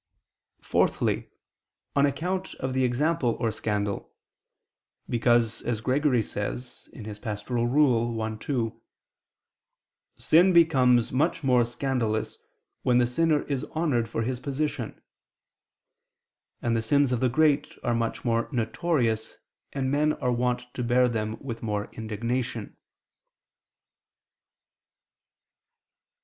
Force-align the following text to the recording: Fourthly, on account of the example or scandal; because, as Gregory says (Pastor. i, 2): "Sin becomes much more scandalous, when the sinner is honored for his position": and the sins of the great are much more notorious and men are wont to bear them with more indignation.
Fourthly, 0.63 1.29
on 1.95 2.07
account 2.07 2.55
of 2.55 2.73
the 2.73 2.83
example 2.83 3.37
or 3.39 3.51
scandal; 3.51 4.11
because, 5.07 5.61
as 5.61 5.79
Gregory 5.79 6.23
says 6.23 6.89
(Pastor. 7.21 7.59
i, 7.59 8.37
2): 8.39 8.81
"Sin 10.17 10.53
becomes 10.53 11.11
much 11.11 11.43
more 11.43 11.63
scandalous, 11.63 12.39
when 12.81 12.97
the 12.97 13.05
sinner 13.05 13.43
is 13.43 13.63
honored 13.75 14.09
for 14.09 14.23
his 14.23 14.39
position": 14.39 14.99
and 16.63 16.75
the 16.75 16.81
sins 16.81 17.11
of 17.11 17.19
the 17.19 17.29
great 17.29 17.77
are 17.83 17.93
much 17.93 18.25
more 18.25 18.49
notorious 18.51 19.37
and 19.71 19.91
men 19.91 20.13
are 20.13 20.31
wont 20.31 20.63
to 20.73 20.83
bear 20.83 21.07
them 21.07 21.37
with 21.39 21.61
more 21.61 21.91
indignation. 21.93 22.75